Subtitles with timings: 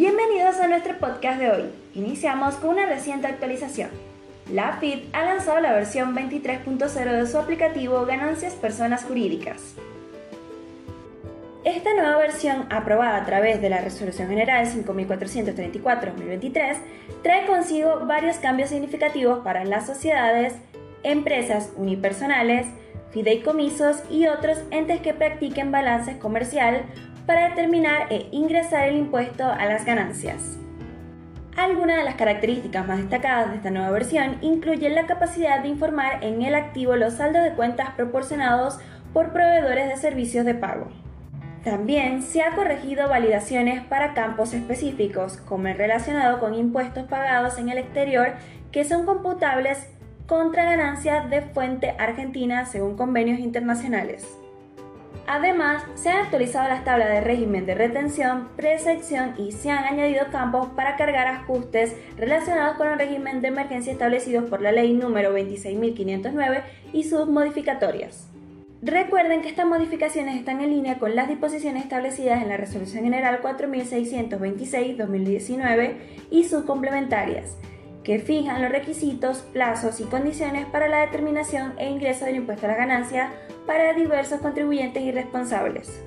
[0.00, 1.64] Bienvenidos a nuestro podcast de hoy.
[1.94, 3.90] Iniciamos con una reciente actualización.
[4.50, 9.74] La FIT ha lanzado la versión 23.0 de su aplicativo Ganancias Personas Jurídicas.
[11.64, 16.76] Esta nueva versión, aprobada a través de la Resolución General 5434-2023,
[17.22, 20.54] trae consigo varios cambios significativos para las sociedades,
[21.02, 22.66] empresas unipersonales,
[23.10, 26.86] fideicomisos y otros entes que practiquen balance comercial
[27.30, 30.58] para determinar e ingresar el impuesto a las ganancias.
[31.56, 36.24] Algunas de las características más destacadas de esta nueva versión incluyen la capacidad de informar
[36.24, 38.80] en el activo los saldos de cuentas proporcionados
[39.12, 40.88] por proveedores de servicios de pago.
[41.62, 47.68] También se ha corregido validaciones para campos específicos, como el relacionado con impuestos pagados en
[47.68, 48.32] el exterior,
[48.72, 49.88] que son computables
[50.26, 54.39] contra ganancias de fuente argentina según convenios internacionales.
[55.32, 60.26] Además, se han actualizado las tablas de régimen de retención, presección y se han añadido
[60.32, 65.32] campos para cargar ajustes relacionados con el régimen de emergencia establecidos por la ley número
[65.32, 68.26] 26.509 y sus modificatorias.
[68.82, 73.40] Recuerden que estas modificaciones están en línea con las disposiciones establecidas en la Resolución General
[73.40, 75.94] 4626-2019
[76.32, 77.56] y sus complementarias
[78.02, 82.70] que fijan los requisitos, plazos y condiciones para la determinación e ingreso del impuesto a
[82.70, 83.30] la ganancia
[83.66, 86.02] para diversos contribuyentes y responsables.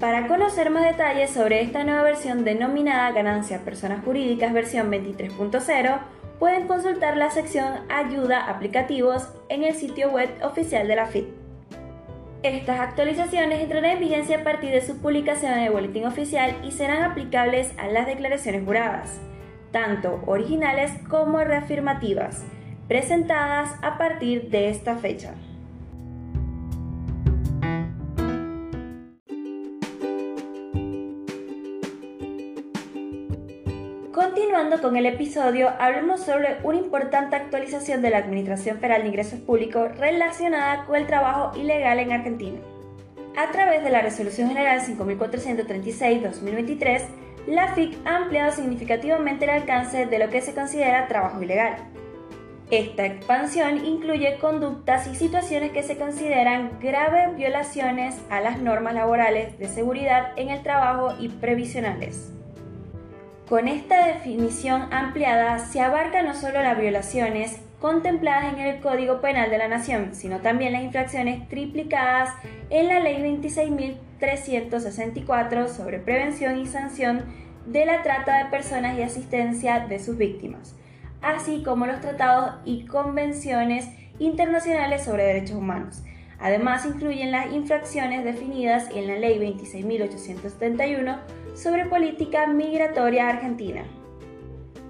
[0.00, 5.98] Para conocer más detalles sobre esta nueva versión denominada Ganancia Personas Jurídicas versión 23.0,
[6.38, 11.26] pueden consultar la sección Ayuda Aplicativos en el sitio web oficial de la FIT.
[12.42, 16.72] Estas actualizaciones entrarán en vigencia a partir de su publicación en el Boletín Oficial y
[16.72, 19.20] serán aplicables a las declaraciones juradas
[19.74, 22.44] tanto originales como reafirmativas,
[22.86, 25.34] presentadas a partir de esta fecha.
[34.12, 39.40] Continuando con el episodio, hablemos sobre una importante actualización de la Administración Federal de Ingresos
[39.40, 42.60] Públicos relacionada con el trabajo ilegal en Argentina.
[43.36, 50.18] A través de la Resolución General 5436-2023, la FIC ha ampliado significativamente el alcance de
[50.18, 51.76] lo que se considera trabajo ilegal.
[52.70, 59.58] Esta expansión incluye conductas y situaciones que se consideran graves violaciones a las normas laborales
[59.58, 62.32] de seguridad en el trabajo y previsionales.
[63.48, 69.50] Con esta definición ampliada se abarca no solo las violaciones contempladas en el Código Penal
[69.50, 72.30] de la Nación, sino también las infracciones triplicadas
[72.70, 77.26] en la Ley 26.364 sobre prevención y sanción
[77.66, 80.74] de la trata de personas y asistencia de sus víctimas,
[81.20, 83.86] así como los tratados y convenciones
[84.18, 86.02] internacionales sobre derechos humanos.
[86.38, 91.18] Además, incluyen las infracciones definidas en la Ley 26.871
[91.54, 93.84] sobre política migratoria argentina.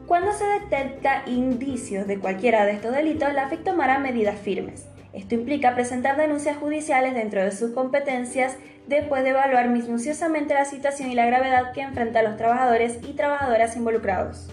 [0.07, 4.87] Cuando se detecta indicios de cualquiera de estos delitos, la FIC tomará medidas firmes.
[5.15, 8.57] Esto implica presentar denuncias judiciales dentro de sus competencias
[8.87, 13.77] después de evaluar minuciosamente la situación y la gravedad que enfrentan los trabajadores y trabajadoras
[13.77, 14.51] involucrados.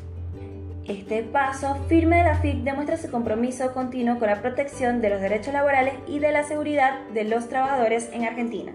[0.88, 5.20] Este paso firme de la FIC demuestra su compromiso continuo con la protección de los
[5.20, 8.72] derechos laborales y de la seguridad de los trabajadores en Argentina.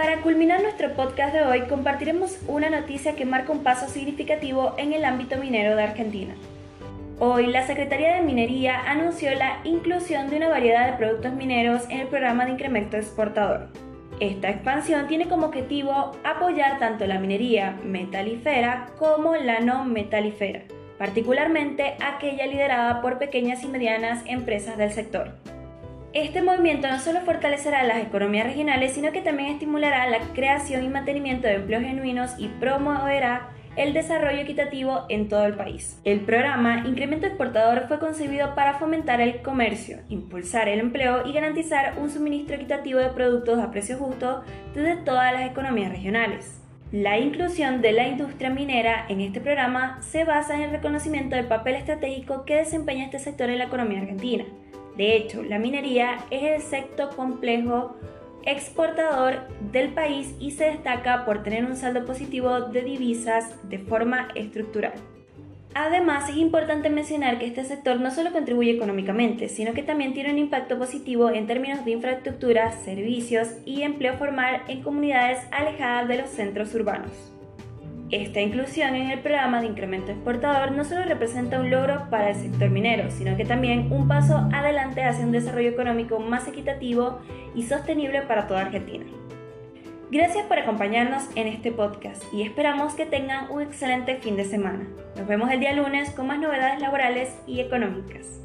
[0.00, 4.94] Para culminar nuestro podcast de hoy, compartiremos una noticia que marca un paso significativo en
[4.94, 6.34] el ámbito minero de Argentina.
[7.18, 12.00] Hoy, la Secretaría de Minería anunció la inclusión de una variedad de productos mineros en
[12.00, 13.68] el programa de incremento exportador.
[14.20, 20.62] Esta expansión tiene como objetivo apoyar tanto la minería metalífera como la no metalífera,
[20.96, 25.34] particularmente aquella liderada por pequeñas y medianas empresas del sector.
[26.12, 30.88] Este movimiento no solo fortalecerá las economías regionales, sino que también estimulará la creación y
[30.88, 36.00] mantenimiento de empleos genuinos y promoverá el desarrollo equitativo en todo el país.
[36.02, 41.94] El programa Incremento Exportador fue concebido para fomentar el comercio, impulsar el empleo y garantizar
[41.96, 44.42] un suministro equitativo de productos a precio justo
[44.74, 46.60] desde todas las economías regionales.
[46.90, 51.46] La inclusión de la industria minera en este programa se basa en el reconocimiento del
[51.46, 54.44] papel estratégico que desempeña este sector en la economía argentina
[55.00, 57.96] de hecho, la minería es el sector complejo
[58.44, 64.28] exportador del país y se destaca por tener un saldo positivo de divisas de forma
[64.34, 64.92] estructural.
[65.72, 70.32] Además, es importante mencionar que este sector no solo contribuye económicamente, sino que también tiene
[70.32, 76.18] un impacto positivo en términos de infraestructura, servicios y empleo formal en comunidades alejadas de
[76.18, 77.39] los centros urbanos.
[78.10, 82.34] Esta inclusión en el programa de incremento exportador no solo representa un logro para el
[82.34, 87.20] sector minero, sino que también un paso adelante hacia un desarrollo económico más equitativo
[87.54, 89.04] y sostenible para toda Argentina.
[90.10, 94.88] Gracias por acompañarnos en este podcast y esperamos que tengan un excelente fin de semana.
[95.16, 98.40] Nos vemos el día lunes con más novedades laborales y económicas.